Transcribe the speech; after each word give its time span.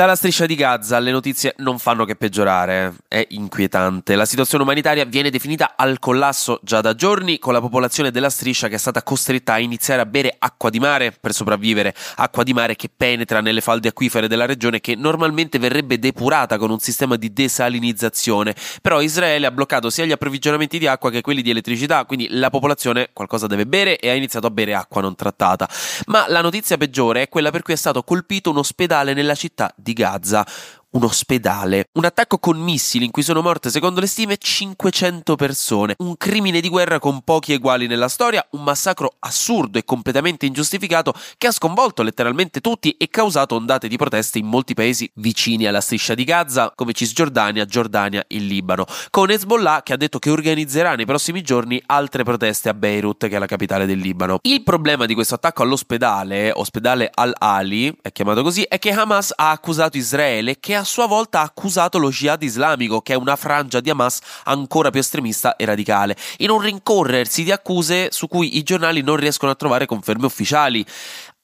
Dalla 0.00 0.16
striscia 0.16 0.46
di 0.46 0.54
Gaza 0.54 0.98
le 0.98 1.10
notizie 1.10 1.52
non 1.58 1.78
fanno 1.78 2.06
che 2.06 2.16
peggiorare, 2.16 2.94
è 3.06 3.22
inquietante. 3.32 4.14
La 4.14 4.24
situazione 4.24 4.64
umanitaria 4.64 5.04
viene 5.04 5.28
definita 5.28 5.74
al 5.76 5.98
collasso 5.98 6.58
già 6.62 6.80
da 6.80 6.94
giorni, 6.94 7.38
con 7.38 7.52
la 7.52 7.60
popolazione 7.60 8.10
della 8.10 8.30
striscia 8.30 8.68
che 8.68 8.76
è 8.76 8.78
stata 8.78 9.02
costretta 9.02 9.52
a 9.52 9.58
iniziare 9.58 10.00
a 10.00 10.06
bere 10.06 10.34
acqua 10.38 10.70
di 10.70 10.80
mare 10.80 11.12
per 11.12 11.34
sopravvivere, 11.34 11.94
acqua 12.16 12.44
di 12.44 12.54
mare 12.54 12.76
che 12.76 12.88
penetra 12.88 13.42
nelle 13.42 13.60
falde 13.60 13.88
acquifere 13.88 14.26
della 14.26 14.46
regione 14.46 14.80
che 14.80 14.94
normalmente 14.94 15.58
verrebbe 15.58 15.98
depurata 15.98 16.56
con 16.56 16.70
un 16.70 16.78
sistema 16.78 17.16
di 17.16 17.34
desalinizzazione. 17.34 18.54
Però 18.80 19.02
Israele 19.02 19.44
ha 19.44 19.50
bloccato 19.50 19.90
sia 19.90 20.06
gli 20.06 20.12
approvvigionamenti 20.12 20.78
di 20.78 20.86
acqua 20.86 21.10
che 21.10 21.20
quelli 21.20 21.42
di 21.42 21.50
elettricità, 21.50 22.06
quindi 22.06 22.28
la 22.30 22.48
popolazione 22.48 23.10
qualcosa 23.12 23.46
deve 23.46 23.66
bere 23.66 23.98
e 23.98 24.08
ha 24.08 24.14
iniziato 24.14 24.46
a 24.46 24.50
bere 24.50 24.72
acqua 24.72 25.02
non 25.02 25.14
trattata. 25.14 25.68
Ma 26.06 26.24
la 26.26 26.40
notizia 26.40 26.78
peggiore 26.78 27.24
è 27.24 27.28
quella 27.28 27.50
per 27.50 27.60
cui 27.60 27.74
è 27.74 27.76
stato 27.76 28.02
colpito 28.02 28.48
un 28.48 28.56
ospedale 28.56 29.12
nella 29.12 29.34
città 29.34 29.70
di 29.76 29.88
di 29.90 29.92
Gaza 29.92 30.46
un 30.92 31.04
ospedale, 31.04 31.86
un 31.92 32.04
attacco 32.04 32.38
con 32.38 32.58
missili 32.58 33.04
in 33.04 33.10
cui 33.10 33.22
sono 33.22 33.42
morte, 33.42 33.70
secondo 33.70 34.00
le 34.00 34.06
stime, 34.06 34.36
500 34.36 35.36
persone, 35.36 35.94
un 35.98 36.16
crimine 36.16 36.60
di 36.60 36.68
guerra 36.68 36.98
con 36.98 37.22
pochi 37.22 37.52
eguali 37.52 37.86
nella 37.86 38.08
storia, 38.08 38.44
un 38.52 38.62
massacro 38.62 39.14
assurdo 39.20 39.78
e 39.78 39.84
completamente 39.84 40.46
ingiustificato 40.46 41.14
che 41.38 41.46
ha 41.46 41.52
sconvolto 41.52 42.02
letteralmente 42.02 42.60
tutti 42.60 42.92
e 42.92 43.08
causato 43.08 43.54
ondate 43.54 43.86
di 43.86 43.96
proteste 43.96 44.38
in 44.38 44.46
molti 44.46 44.74
paesi 44.74 45.08
vicini 45.16 45.66
alla 45.66 45.80
striscia 45.80 46.14
di 46.14 46.24
Gaza, 46.24 46.72
come 46.74 46.92
Cisgiordania, 46.92 47.64
Giordania 47.66 48.24
e 48.26 48.38
Libano, 48.38 48.84
con 49.10 49.30
Hezbollah 49.30 49.82
che 49.84 49.92
ha 49.92 49.96
detto 49.96 50.18
che 50.18 50.30
organizzerà 50.30 50.96
nei 50.96 51.06
prossimi 51.06 51.42
giorni 51.42 51.80
altre 51.86 52.24
proteste 52.24 52.68
a 52.68 52.74
Beirut, 52.74 53.28
che 53.28 53.36
è 53.36 53.38
la 53.38 53.46
capitale 53.46 53.86
del 53.86 53.98
Libano. 53.98 54.38
Il 54.42 54.62
problema 54.64 55.06
di 55.06 55.14
questo 55.14 55.36
attacco 55.36 55.62
all'ospedale, 55.62 56.50
ospedale 56.52 57.10
Al-Ali, 57.12 57.96
è 58.02 58.10
chiamato 58.10 58.42
così, 58.42 58.62
è 58.62 58.78
che 58.78 58.90
Hamas 58.90 59.32
ha 59.36 59.50
accusato 59.50 59.96
Israele 59.96 60.58
che 60.58 60.78
a 60.80 60.84
sua 60.84 61.06
volta 61.06 61.40
ha 61.40 61.44
accusato 61.44 61.98
lo 61.98 62.10
jihad 62.10 62.42
islamico, 62.42 63.00
che 63.00 63.12
è 63.12 63.16
una 63.16 63.36
frangia 63.36 63.80
di 63.80 63.90
Hamas 63.90 64.20
ancora 64.44 64.90
più 64.90 65.00
estremista 65.00 65.56
e 65.56 65.64
radicale, 65.64 66.16
in 66.38 66.50
un 66.50 66.60
rincorrersi 66.60 67.44
di 67.44 67.52
accuse 67.52 68.10
su 68.10 68.26
cui 68.28 68.56
i 68.56 68.62
giornali 68.62 69.02
non 69.02 69.16
riescono 69.16 69.52
a 69.52 69.54
trovare 69.54 69.86
conferme 69.86 70.26
ufficiali 70.26 70.84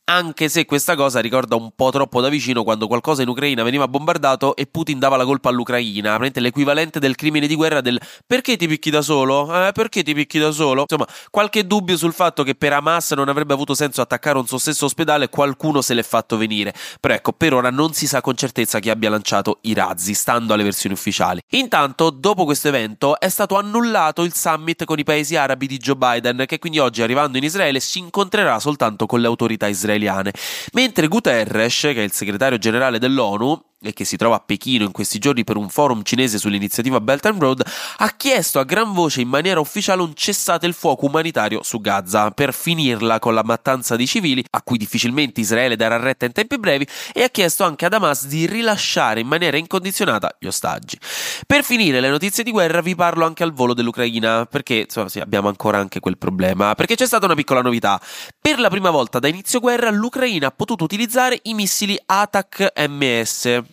anche 0.09 0.49
se 0.49 0.65
questa 0.67 0.95
cosa 0.95 1.19
ricorda 1.19 1.57
un 1.57 1.73
po' 1.75 1.91
troppo 1.91 2.21
da 2.21 2.29
vicino 2.29 2.63
quando 2.63 2.87
qualcosa 2.87 3.23
in 3.23 3.29
Ucraina 3.29 3.65
veniva 3.65 3.89
bombardato 3.89 4.55
e 4.55 4.67
Putin 4.67 5.01
dava 5.01 5.17
la 5.17 5.25
colpa 5.25 5.49
all'Ucraina, 5.49 6.11
veramente 6.11 6.39
l'equivalente 6.39 7.01
del 7.01 7.17
crimine 7.17 7.49
di 7.49 7.57
guerra 7.57 7.81
del 7.81 8.01
perché 8.25 8.57
ti 8.57 8.69
picchi 8.69 8.91
da 8.91 9.03
solo? 9.03 9.67
Eh, 9.67 9.73
perché 9.73 10.05
ti 10.05 10.15
picchi 10.15 10.39
da 10.39 10.53
solo? 10.53 10.83
Insomma, 10.83 11.09
qualche 11.31 11.67
dubbio 11.67 11.97
sul 11.97 12.13
fatto 12.13 12.45
che 12.45 12.55
per 12.55 12.73
Hamas 12.73 13.13
non 13.13 13.29
avrebbe 13.29 13.53
avuto 13.53 13.75
senso 13.75 14.01
attaccare 14.01 14.39
un 14.39 14.47
suo 14.47 14.59
stesso 14.59 14.85
ospedale, 14.85 15.29
qualcuno 15.29 15.83
se 15.83 15.93
l'è 15.95 16.05
fatto 16.05 16.37
venire. 16.37 16.73
Però 17.01 17.13
ecco, 17.13 17.33
per 17.33 17.55
ora 17.55 17.71
non 17.71 17.93
si 17.93 18.07
sa 18.07 18.21
con 18.21 18.37
certezza 18.37 18.79
chi 18.79 18.91
abbia 18.91 19.11
lanciato 19.11 19.59
i 19.63 19.75
razzi, 19.75 20.15
stando 20.15 20.55
alle 20.55 20.63
versioni 20.63 20.95
ufficiali. 20.95 21.41
Intanto, 21.55 22.11
dopo 22.11 22.45
questo 22.45 22.69
evento, 22.69 23.19
è 23.19 23.29
stato 23.29 23.57
annullato 23.57 24.23
il 24.23 24.35
summit 24.35 24.85
con 24.85 25.01
i 25.01 25.05
paesi 25.05 25.35
arabi 25.35 25.67
di 25.67 25.79
Joe 25.79 25.97
Biden, 25.97 26.45
che 26.47 26.61
quindi 26.61 26.79
oggi 26.79 27.03
arrivando 27.03 27.39
in 27.39 27.45
Israele 27.45 27.81
si 27.81 27.99
incontrerà 27.99 28.61
soltanto 28.61 29.07
con 29.07 29.21
le 29.21 29.27
autorità 29.27 29.67
israeliane 29.67 29.95
israeliane, 29.97 30.33
mentre 30.73 31.09
Guterres, 31.09 31.81
che 31.81 31.95
è 31.95 32.01
il 32.03 32.13
segretario 32.13 32.59
generale 32.59 32.99
dell'ONU, 32.99 33.61
e 33.81 33.93
che 33.93 34.05
si 34.05 34.17
trova 34.17 34.37
a 34.37 34.41
Pechino 34.41 34.85
in 34.85 34.93
questi 34.93 35.19
giorni 35.19 35.45
per 35.45 35.57
un 35.57 35.69
forum 35.69 36.03
cinese 36.03 36.39
sull'iniziativa 36.39 37.01
Belt 37.01 37.27
and 37.27 37.41
Road, 37.41 37.63
ha 37.99 38.11
chiesto 38.17 38.59
a 38.59 38.65
gran 38.65 38.93
voce 38.93 39.21
in 39.21 39.29
maniera 39.29 39.61
ufficiale 39.61 40.03
un 40.03 40.15
cessate 40.15 40.67
il 40.67 40.73
fuoco 40.73 41.07
umanitario 41.07 41.63
su 41.63 41.81
Gaza 41.81 42.31
per 42.31 42.55
finirla 42.55 43.19
con 43.19 43.35
la 43.35 43.43
mattanza 43.45 43.95
di 43.97 44.07
civili, 44.07 44.45
a 44.51 44.63
cui 44.63 44.79
difficilmente 44.79 45.41
Israele 45.41 45.77
darà 45.77 45.99
retta 45.99 46.25
in 46.25 46.33
tempi 46.33 46.59
brevi, 46.59 46.87
e 47.13 47.23
ha 47.23 47.29
chiesto 47.29 47.65
anche 47.65 47.85
ad 47.85 47.93
Hamas 47.93 48.27
di 48.27 48.47
rilasciare 48.47 49.21
in 49.21 49.27
maniera 49.27 49.57
incondizionata 49.57 50.37
gli 50.39 50.47
ostaggi. 50.47 50.99
Per 51.47 51.63
finire 51.63 52.01
le 52.01 52.09
notizie 52.09 52.43
di 52.43 52.51
guerra 52.51 52.81
vi 52.81 52.95
parlo 52.95 53.27
anche 53.27 53.43
al 53.43 53.53
volo 53.53 53.75
dell'Ucraina, 53.75 54.47
perché 54.47 54.85
insomma, 54.87 55.09
sì, 55.09 55.21
abbiamo 55.21 55.49
ancora 55.49 55.79
anche 55.79 56.01
quel 56.01 56.17
problema, 56.17 56.75
perché 56.75 56.95
c'è 56.95 57.07
stata 57.07 57.27
una 57.27 57.35
piccola 57.35 57.61
novità. 57.61 58.01
Per 58.41 58.59
la 58.59 58.71
prima 58.71 58.91
volta 58.91 59.19
da 59.19 59.29
inizio 59.29 59.61
guerra 59.61 59.91
l'Ucraina 59.91 60.47
ha 60.47 60.51
potuto 60.51 60.83
utilizzare 60.85 61.39
i 61.43 61.55
missili 61.55 61.99
ATAC 62.05 62.73
MS 62.89 63.65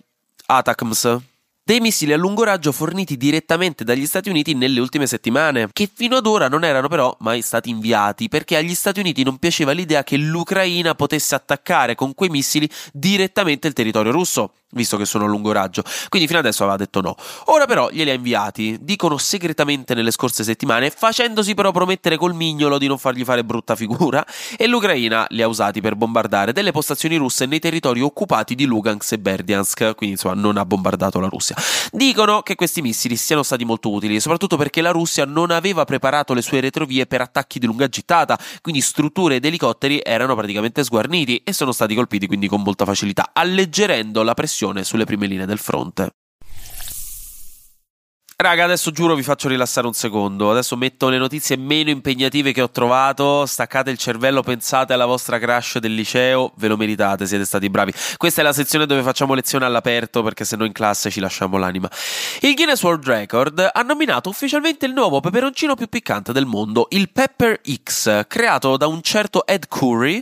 ATACMS, 0.46 1.18
dei 1.66 1.80
missili 1.80 2.12
a 2.12 2.18
lungo 2.18 2.44
raggio 2.44 2.74
forniti 2.74 3.16
direttamente 3.16 3.86
dagli 3.86 4.06
Stati 4.06 4.30
Uniti 4.30 4.54
nelle 4.54 4.82
ultime 4.82 5.08
settimane, 5.08 5.70
che 5.72 5.90
fino 5.92 6.18
ad 6.18 6.28
ora 6.28 6.50
non 6.50 6.66
erano 6.66 6.90
però 6.90 7.16
mai 7.22 7.42
stati 7.42 7.70
inviati, 7.70 8.28
perché 8.28 8.58
agli 8.58 8.76
Stati 8.76 9.00
Uniti 9.00 9.24
non 9.24 9.38
piaceva 9.38 9.72
l'idea 9.72 10.04
che 10.04 10.18
l'Ucraina 10.18 10.94
potesse 10.94 11.36
attaccare 11.36 11.96
con 11.96 12.14
quei 12.14 12.30
missili 12.30 12.70
direttamente 12.92 13.68
il 13.68 13.74
territorio 13.74 14.12
russo 14.12 14.56
visto 14.74 14.98
che 14.98 15.06
sono 15.06 15.26
a 15.26 15.28
lungo 15.28 15.52
raggio. 15.52 15.84
Quindi 16.10 16.28
fino 16.28 16.40
adesso 16.40 16.64
aveva 16.64 16.78
detto 16.78 17.02
no. 17.02 17.16
Ora 17.46 17.66
però 17.66 17.90
glieli 17.90 18.10
ha 18.10 18.14
inviati, 18.14 18.78
dicono 18.82 19.18
segretamente 19.18 19.94
nelle 19.94 20.12
scorse 20.12 20.44
settimane, 20.44 20.90
facendosi 20.90 21.54
però 21.54 21.72
promettere 21.72 22.18
col 22.18 22.34
mignolo 22.34 22.78
di 22.78 22.88
non 22.88 22.98
fargli 22.98 23.24
fare 23.24 23.44
brutta 23.44 23.76
figura, 23.76 24.26
e 24.58 24.68
l'Ucraina 24.68 25.26
li 25.30 25.42
ha 25.42 25.48
usati 25.48 25.82
per 25.82 25.96
bombardare 25.96 26.52
delle 26.54 26.72
postazioni 26.72 27.16
russe 27.16 27.46
nei 27.46 27.60
territori 27.60 28.02
occupati 28.02 28.56
di 28.56 28.66
Lugansk 28.66 29.14
e 29.14 29.20
Berdiansk, 29.20 29.96
quindi 29.96 30.16
insomma 30.16 30.36
non 30.36 30.58
ha 30.58 30.66
bombardato 30.66 31.20
la 31.20 31.28
Russia. 31.28 31.56
Dicono 31.92 32.42
che 32.42 32.56
questi 32.56 32.82
missili 32.82 33.16
siano 33.16 33.44
stati 33.44 33.66
molto 33.66 33.92
utili, 33.92 34.20
soprattutto 34.20 34.58
perché 34.58 34.82
la 34.82 34.92
Russia 34.92 35.26
non 35.26 35.52
aveva 35.52 35.86
preparato 35.86 36.34
le 36.34 36.42
sue 36.42 36.60
retrovie 36.60 37.06
per 37.06 37.22
attacchi 37.22 37.60
di 37.60 37.66
lunga 37.66 37.88
gittata, 37.88 38.38
quindi 38.62 38.82
strutture 38.82 39.36
ed 39.36 39.46
elicotteri 39.46 40.02
erano 40.04 40.36
praticamente 40.36 40.84
sguarniti 40.84 41.42
e 41.44 41.54
sono 41.54 41.72
stati 41.72 41.96
colpiti 41.96 42.28
quindi 42.28 42.48
con 42.48 42.62
molta 42.62 42.86
facilità, 42.86 43.30
alleggerendo 43.34 44.24
la 44.24 44.34
pressione 44.34 44.63
sulle 44.84 45.06
prime 45.06 45.28
linee 45.28 45.46
del 45.46 45.58
fronte. 45.58 46.16
Raga, 48.36 48.64
adesso 48.64 48.90
giuro 48.90 49.14
vi 49.14 49.22
faccio 49.22 49.48
rilassare 49.48 49.86
un 49.86 49.94
secondo. 49.94 50.50
Adesso 50.50 50.76
metto 50.76 51.08
le 51.10 51.20
notizie 51.20 51.56
meno 51.56 51.92
impegnative 51.92 52.52
che 52.52 52.64
ho 52.64 52.70
trovato. 52.70 53.46
Staccate 53.46 53.92
il 53.92 53.98
cervello, 54.00 54.42
pensate 54.42 54.92
alla 54.92 55.06
vostra 55.06 55.38
crush 55.38 55.78
del 55.78 55.94
liceo. 55.94 56.52
Ve 56.56 56.68
lo 56.68 56.76
meritate, 56.76 57.28
siete 57.28 57.46
stati 57.46 57.70
bravi. 57.70 57.94
Questa 58.18 58.42
è 58.42 58.44
la 58.44 58.52
sezione 58.52 58.88
dove 58.88 59.04
facciamo 59.04 59.36
lezione 59.36 59.66
all'aperto 59.66 60.24
perché 60.24 60.46
se 60.46 60.56
no 60.56 60.66
in 60.66 60.72
classe 60.72 61.12
ci 61.12 61.20
lasciamo 61.20 61.58
l'anima. 61.58 61.88
Il 62.42 62.56
Guinness 62.56 62.82
World 62.82 63.06
Record 63.06 63.70
ha 63.72 63.82
nominato 63.84 64.30
ufficialmente 64.30 64.88
il 64.88 64.94
nuovo 64.94 65.20
peperoncino 65.20 65.76
più 65.76 65.88
piccante 65.88 66.34
del 66.34 66.48
mondo, 66.48 66.88
il 66.90 67.12
Pepper 67.12 67.62
X, 67.84 68.26
creato 68.28 68.78
da 68.78 68.88
un 68.88 69.04
certo 69.04 69.46
Ed 69.46 69.68
Curry 69.68 70.22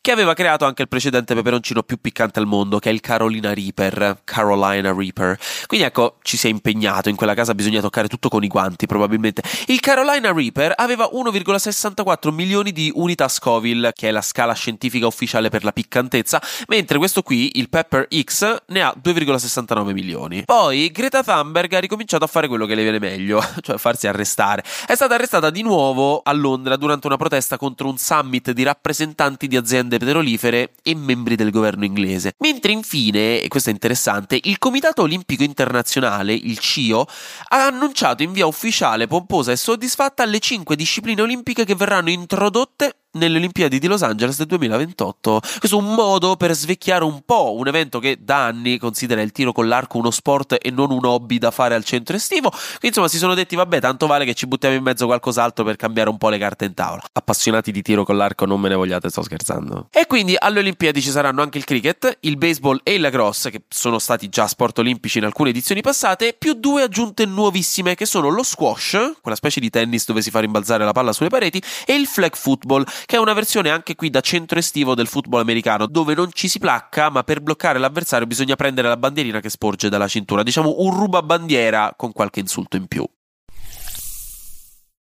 che 0.00 0.12
aveva 0.12 0.32
creato 0.32 0.64
anche 0.64 0.82
il 0.82 0.88
precedente 0.88 1.34
peperoncino 1.34 1.82
più 1.82 2.00
piccante 2.00 2.38
al 2.38 2.46
mondo, 2.46 2.78
che 2.78 2.88
è 2.88 2.92
il 2.92 3.00
Carolina 3.00 3.52
Reaper. 3.52 4.20
Carolina 4.22 4.94
Reaper. 4.94 5.36
Quindi 5.66 5.84
ecco, 5.84 6.18
ci 6.22 6.36
si 6.36 6.46
è 6.46 6.50
impegnato 6.50 7.08
in 7.08 7.16
quella 7.16 7.34
casa 7.34 7.47
bisogna 7.54 7.80
toccare 7.80 8.08
tutto 8.08 8.28
con 8.28 8.42
i 8.44 8.48
guanti, 8.48 8.86
probabilmente. 8.86 9.42
Il 9.66 9.80
Carolina 9.80 10.32
Reaper 10.32 10.72
aveva 10.76 11.10
1,64 11.12 12.30
milioni 12.30 12.72
di 12.72 12.90
unità 12.94 13.28
Scoville, 13.28 13.92
che 13.94 14.08
è 14.08 14.10
la 14.10 14.22
scala 14.22 14.52
scientifica 14.52 15.06
ufficiale 15.06 15.48
per 15.48 15.64
la 15.64 15.72
piccantezza, 15.72 16.40
mentre 16.68 16.98
questo 16.98 17.22
qui, 17.22 17.52
il 17.54 17.68
Pepper 17.68 18.08
X, 18.22 18.62
ne 18.68 18.82
ha 18.82 18.94
2,69 19.02 19.92
milioni. 19.92 20.44
Poi 20.44 20.90
Greta 20.90 21.22
Thunberg 21.22 21.72
ha 21.74 21.80
ricominciato 21.80 22.24
a 22.24 22.26
fare 22.26 22.48
quello 22.48 22.66
che 22.66 22.74
le 22.74 22.82
viene 22.82 22.98
meglio, 22.98 23.44
cioè 23.60 23.78
farsi 23.78 24.06
arrestare. 24.06 24.62
È 24.86 24.94
stata 24.94 25.14
arrestata 25.14 25.50
di 25.50 25.62
nuovo 25.62 26.20
a 26.22 26.32
Londra 26.32 26.76
durante 26.76 27.06
una 27.06 27.16
protesta 27.16 27.56
contro 27.56 27.88
un 27.88 27.98
summit 27.98 28.50
di 28.52 28.62
rappresentanti 28.62 29.46
di 29.48 29.56
aziende 29.56 29.98
petrolifere 29.98 30.72
e 30.82 30.94
membri 30.94 31.36
del 31.36 31.50
governo 31.50 31.84
inglese. 31.84 32.34
Mentre 32.38 32.72
infine, 32.72 33.40
e 33.40 33.48
questo 33.48 33.70
è 33.70 33.72
interessante, 33.72 34.38
il 34.42 34.58
Comitato 34.58 35.02
Olimpico 35.02 35.42
Internazionale, 35.42 36.32
il 36.34 36.58
CIO, 36.58 37.06
ha 37.48 37.66
annunciato 37.66 38.22
in 38.22 38.32
via 38.32 38.46
ufficiale, 38.46 39.06
pomposa 39.06 39.52
e 39.52 39.56
soddisfatta 39.56 40.24
le 40.24 40.38
cinque 40.38 40.76
discipline 40.76 41.22
olimpiche 41.22 41.64
che 41.64 41.74
verranno 41.74 42.10
introdotte 42.10 42.94
nelle 43.12 43.38
Olimpiadi 43.38 43.78
di 43.78 43.86
Los 43.86 44.02
Angeles 44.02 44.36
del 44.36 44.46
2028. 44.46 45.40
Questo 45.58 45.78
è 45.78 45.80
un 45.80 45.94
modo 45.94 46.36
per 46.36 46.54
svecchiare 46.54 47.04
un 47.04 47.22
po' 47.24 47.54
un 47.54 47.66
evento 47.66 47.98
che 48.00 48.18
da 48.20 48.46
anni 48.46 48.76
considera 48.78 49.22
il 49.22 49.32
tiro 49.32 49.52
con 49.52 49.66
l'arco 49.66 49.98
uno 49.98 50.10
sport 50.10 50.58
e 50.60 50.70
non 50.70 50.90
un 50.90 51.04
hobby 51.04 51.38
da 51.38 51.50
fare 51.50 51.74
al 51.74 51.84
centro 51.84 52.16
estivo. 52.16 52.50
Quindi 52.50 52.88
insomma 52.88 53.08
si 53.08 53.16
sono 53.16 53.34
detti 53.34 53.56
vabbè 53.56 53.80
tanto 53.80 54.06
vale 54.06 54.24
che 54.24 54.34
ci 54.34 54.46
buttiamo 54.46 54.74
in 54.74 54.82
mezzo 54.82 55.06
qualcos'altro 55.06 55.64
per 55.64 55.76
cambiare 55.76 56.10
un 56.10 56.18
po' 56.18 56.28
le 56.28 56.38
carte 56.38 56.66
in 56.66 56.74
tavola. 56.74 57.02
Appassionati 57.12 57.72
di 57.72 57.80
tiro 57.80 58.04
con 58.04 58.16
l'arco 58.16 58.44
non 58.44 58.60
me 58.60 58.68
ne 58.68 58.74
vogliate, 58.74 59.08
sto 59.08 59.22
scherzando. 59.22 59.88
E 59.90 60.06
quindi 60.06 60.34
alle 60.38 60.58
Olimpiadi 60.58 61.00
ci 61.00 61.10
saranno 61.10 61.40
anche 61.40 61.58
il 61.58 61.64
cricket, 61.64 62.18
il 62.20 62.36
baseball 62.36 62.80
e 62.82 62.94
il 62.94 63.00
lacrosse 63.00 63.50
che 63.50 63.62
sono 63.68 63.98
stati 63.98 64.28
già 64.28 64.46
sport 64.46 64.78
olimpici 64.78 65.18
in 65.18 65.24
alcune 65.24 65.50
edizioni 65.50 65.80
passate, 65.80 66.34
più 66.38 66.54
due 66.54 66.82
aggiunte 66.82 67.24
nuovissime 67.24 67.94
che 67.94 68.04
sono 68.04 68.28
lo 68.28 68.42
squash, 68.42 69.12
quella 69.22 69.36
specie 69.36 69.60
di 69.60 69.70
tennis 69.70 70.04
dove 70.06 70.20
si 70.20 70.30
fa 70.30 70.40
rimbalzare 70.40 70.84
la 70.84 70.92
palla 70.92 71.12
sulle 71.12 71.28
pareti, 71.28 71.62
e 71.86 71.94
il 71.94 72.06
flag 72.06 72.34
football 72.36 72.84
che 73.08 73.16
è 73.16 73.18
una 73.18 73.32
versione 73.32 73.70
anche 73.70 73.94
qui 73.94 74.10
da 74.10 74.20
centro 74.20 74.58
estivo 74.58 74.94
del 74.94 75.06
football 75.06 75.40
americano, 75.40 75.86
dove 75.86 76.12
non 76.12 76.28
ci 76.30 76.46
si 76.46 76.58
placca, 76.58 77.08
ma 77.08 77.22
per 77.22 77.40
bloccare 77.40 77.78
l'avversario 77.78 78.26
bisogna 78.26 78.54
prendere 78.54 78.86
la 78.86 78.98
bandierina 78.98 79.40
che 79.40 79.48
sporge 79.48 79.88
dalla 79.88 80.06
cintura, 80.06 80.42
diciamo 80.42 80.74
un 80.80 80.94
rubabandiera 80.94 81.94
con 81.96 82.12
qualche 82.12 82.40
insulto 82.40 82.76
in 82.76 82.86
più. 82.86 83.08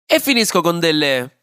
E 0.05 0.19
finisco 0.21 0.61
con 0.61 0.79
delle... 0.79 1.38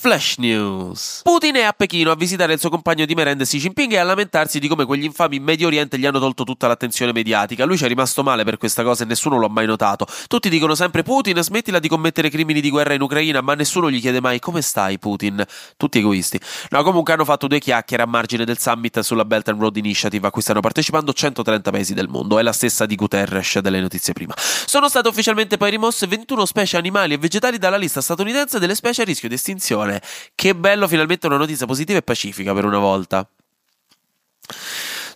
Flash 0.00 0.36
News. 0.38 1.20
Putin 1.24 1.56
è 1.56 1.62
a 1.62 1.74
Pechino 1.74 2.10
a 2.10 2.14
visitare 2.14 2.54
il 2.54 2.58
suo 2.58 2.70
compagno 2.70 3.04
di 3.04 3.14
merende 3.14 3.44
Xi 3.44 3.58
Jinping 3.58 3.92
e 3.92 3.98
a 3.98 4.02
lamentarsi 4.02 4.58
di 4.58 4.66
come 4.66 4.86
quegli 4.86 5.04
infami 5.04 5.36
in 5.36 5.42
Medio 5.42 5.66
Oriente 5.66 5.98
gli 5.98 6.06
hanno 6.06 6.18
tolto 6.18 6.42
tutta 6.42 6.66
l'attenzione 6.66 7.12
mediatica. 7.12 7.66
Lui 7.66 7.76
ci 7.76 7.84
è 7.84 7.86
rimasto 7.86 8.22
male 8.22 8.42
per 8.42 8.56
questa 8.56 8.82
cosa 8.82 9.04
e 9.04 9.06
nessuno 9.06 9.36
lo 9.36 9.44
ha 9.44 9.50
mai 9.50 9.66
notato. 9.66 10.06
Tutti 10.26 10.48
dicono 10.48 10.74
sempre 10.74 11.02
Putin, 11.02 11.42
smettila 11.42 11.78
di 11.78 11.86
commettere 11.86 12.30
crimini 12.30 12.62
di 12.62 12.70
guerra 12.70 12.94
in 12.94 13.02
Ucraina, 13.02 13.42
ma 13.42 13.52
nessuno 13.52 13.90
gli 13.90 14.00
chiede 14.00 14.22
mai 14.22 14.38
come 14.38 14.62
stai 14.62 14.98
Putin. 14.98 15.44
Tutti 15.76 15.98
egoisti. 15.98 16.40
No, 16.70 16.82
comunque 16.82 17.12
hanno 17.12 17.26
fatto 17.26 17.46
due 17.46 17.58
chiacchiere 17.58 18.02
a 18.02 18.06
margine 18.06 18.46
del 18.46 18.58
summit 18.58 19.00
sulla 19.00 19.26
Belt 19.26 19.48
and 19.50 19.60
Road 19.60 19.76
Initiative 19.76 20.26
a 20.26 20.30
cui 20.30 20.40
stanno 20.40 20.60
partecipando 20.60 21.12
130 21.12 21.70
paesi 21.70 21.92
del 21.92 22.08
mondo. 22.08 22.38
È 22.38 22.42
la 22.42 22.52
stessa 22.52 22.86
di 22.86 22.94
Guterres 22.94 23.58
delle 23.58 23.82
notizie 23.82 24.14
prima. 24.14 24.32
Sono 24.38 24.88
state 24.88 25.08
ufficialmente 25.08 25.58
poi 25.58 25.68
rimosse 25.68 26.06
21 26.06 26.46
specie 26.46 26.78
animali 26.78 27.12
e 27.12 27.18
vegetali 27.18 27.58
dalla 27.58 27.76
lista 27.76 28.00
statunitense 28.00 28.58
delle 28.58 28.74
specie 28.74 29.02
a 29.02 29.04
rischio 29.04 29.28
di 29.28 29.34
estinzione. 29.34 29.88
Che 30.34 30.54
bello, 30.54 30.86
finalmente 30.86 31.26
una 31.26 31.36
notizia 31.36 31.66
positiva 31.66 31.98
e 31.98 32.02
pacifica 32.02 32.52
per 32.54 32.64
una 32.64 32.78
volta 32.78 33.28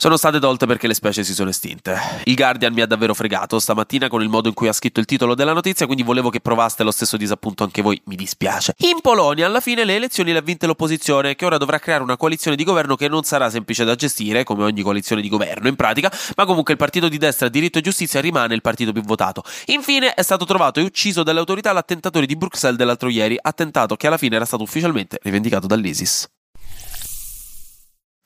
sono 0.05 0.19
state 0.19 0.39
tolte 0.39 0.67
perché 0.67 0.87
le 0.87 0.93
specie 0.93 1.25
si 1.25 1.33
sono 1.33 1.49
estinte. 1.49 1.99
Il 2.25 2.35
Guardian 2.35 2.75
mi 2.75 2.83
ha 2.83 2.87
davvero 2.87 3.15
fregato 3.15 3.59
stamattina 3.59 4.09
con 4.09 4.21
il 4.21 4.29
modo 4.29 4.49
in 4.49 4.55
cui 4.55 4.69
ha 4.69 4.73
scritto 4.75 5.01
il 5.01 5.07
titolo 5.07 5.35
della 5.35 5.55
notizia, 5.55 5.87
quindi 5.87 6.03
volevo 6.03 6.29
che 6.29 6.41
provaste 6.41 6.83
lo 6.83 6.91
stesso 6.91 7.17
disappunto 7.17 7.65
anche 7.65 7.81
voi, 7.81 7.99
mi 8.05 8.15
dispiace. 8.15 8.75
In 8.81 9.01
Polonia 9.01 9.47
alla 9.47 9.61
fine 9.61 9.83
le 9.87 9.95
elezioni 9.95 10.33
le 10.33 10.41
ha 10.41 10.43
vinte 10.43 10.67
l'opposizione, 10.67 11.35
che 11.37 11.47
ora 11.47 11.57
dovrà 11.57 11.79
creare 11.79 12.03
una 12.03 12.19
coalizione 12.19 12.55
di 12.55 12.65
governo 12.65 12.97
che 12.97 13.09
non 13.09 13.23
sarà 13.23 13.49
semplice 13.49 13.85
da 13.85 13.95
gestire, 13.95 14.45
come 14.45 14.65
ogni 14.65 14.83
coalizione 14.83 15.23
di 15.23 15.31
governo 15.31 15.69
in 15.69 15.75
pratica, 15.75 16.13
ma 16.37 16.45
comunque 16.45 16.75
il 16.75 16.79
partito 16.79 17.09
di 17.09 17.17
destra 17.17 17.49
Diritto 17.49 17.79
e 17.79 17.81
Giustizia 17.81 18.21
rimane 18.21 18.55
il 18.55 18.61
partito 18.61 18.93
più 18.93 19.01
votato. 19.01 19.43
Infine 19.69 20.13
è 20.13 20.23
stato 20.23 20.45
trovato 20.45 20.81
e 20.81 20.83
ucciso 20.83 21.23
dalle 21.23 21.39
autorità 21.39 21.73
l'attentatore 21.73 22.27
di 22.27 22.37
Bruxelles 22.37 22.77
dell'altro 22.77 23.09
ieri, 23.09 23.39
attentato 23.41 23.97
che 23.97 24.07
alla 24.07 24.19
fine 24.19 24.37
era 24.37 24.45
stato 24.45 24.65
ufficialmente 24.65 25.19
rivendicato 25.23 25.67
dall'ISIS. 25.67 26.29